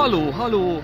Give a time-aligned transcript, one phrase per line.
[0.00, 0.82] Haló, haló!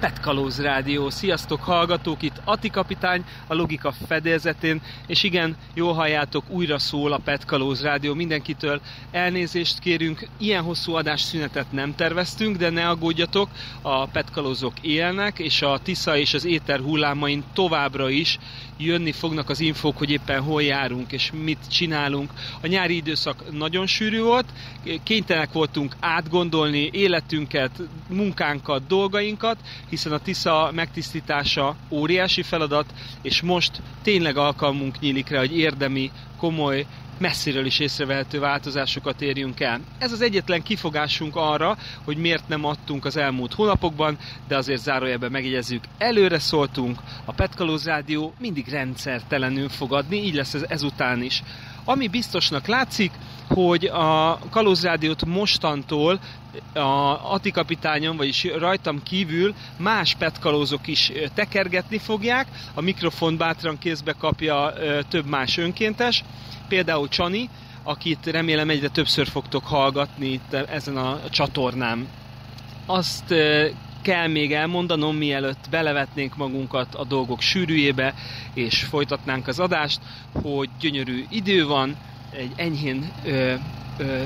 [0.00, 1.10] Petkalóz Rádió.
[1.10, 7.20] Sziasztok hallgatók, itt Ati kapitány a Logika fedélzetén, és igen, jól halljátok, újra szól a
[7.24, 8.14] Petkalóz Rádió.
[8.14, 13.48] Mindenkitől elnézést kérünk, ilyen hosszú adásszünetet nem terveztünk, de ne aggódjatok,
[13.82, 18.38] a Petkalózok élnek, és a Tisza és az éter hullámain továbbra is
[18.76, 22.30] jönni fognak az infók, hogy éppen hol járunk és mit csinálunk.
[22.60, 24.46] A nyári időszak nagyon sűrű volt,
[25.02, 27.70] kénytelenek voltunk átgondolni életünket,
[28.12, 29.56] munkánkat, dolgainkat,
[29.88, 36.86] hiszen a Tisza megtisztítása óriási feladat, és most tényleg alkalmunk nyílik rá, hogy érdemi, komoly,
[37.18, 39.80] messziről is észrevehető változásokat érjünk el.
[39.98, 44.18] Ez az egyetlen kifogásunk arra, hogy miért nem adtunk az elmúlt hónapokban,
[44.48, 50.54] de azért zárójelben megjegyezzük, előre szóltunk, a Petkalóz Rádió mindig rendszertelenül fog adni, így lesz
[50.54, 51.42] ez ezután is.
[51.84, 53.12] Ami biztosnak látszik,
[53.48, 56.20] hogy a Kalózrádiót mostantól
[56.74, 64.12] a Ati kapitányon, vagyis rajtam kívül más petkalózok is tekergetni fogják, a mikrofon bátran kézbe
[64.12, 64.72] kapja
[65.08, 66.24] több más önkéntes,
[66.68, 67.48] például Csani,
[67.82, 72.06] akit remélem egyre többször fogtok hallgatni itt ezen a csatornán.
[72.86, 73.34] Azt
[74.02, 78.14] kell még elmondanom, mielőtt belevetnénk magunkat a dolgok sűrűjébe,
[78.54, 80.00] és folytatnánk az adást,
[80.42, 81.96] hogy gyönyörű idő van,
[82.32, 83.54] egy enyhén ö,
[83.98, 84.24] ö,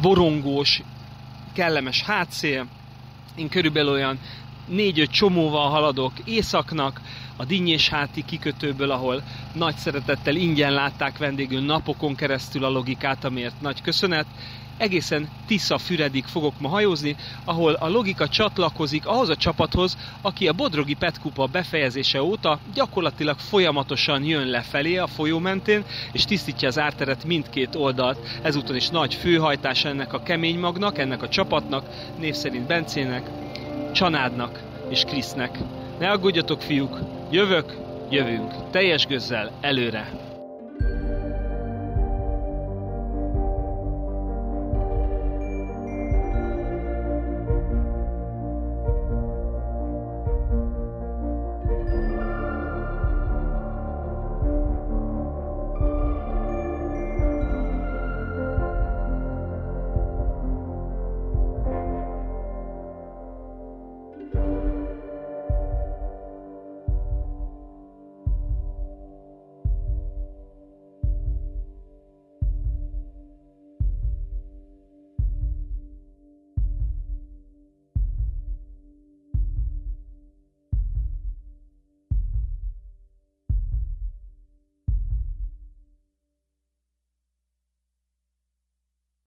[0.00, 0.82] borongós,
[1.52, 2.66] kellemes hátszél.
[3.36, 4.18] Én körülbelül olyan
[4.66, 7.00] négy-öt csomóval haladok északnak,
[7.36, 9.22] a Dinnyés háti kikötőből, ahol
[9.56, 14.26] nagy szeretettel ingyen látták vendégül napokon keresztül a logikát, amiért nagy köszönet,
[14.76, 20.94] egészen Tisza-Füredig fogok ma hajózni, ahol a logika csatlakozik ahhoz a csapathoz, aki a Bodrogi
[20.94, 27.74] Petkupa befejezése óta gyakorlatilag folyamatosan jön lefelé a folyó mentén, és tisztítja az árteret mindkét
[27.74, 28.18] oldalt.
[28.42, 31.86] Ezúton is nagy főhajtás ennek a kemény magnak, ennek a csapatnak,
[32.18, 33.30] név szerint Bencének,
[33.92, 35.58] Csanádnak és Krisznek.
[35.98, 36.98] Ne aggódjatok, fiúk,
[37.30, 40.25] jövök, jövünk, teljes gőzzel, előre!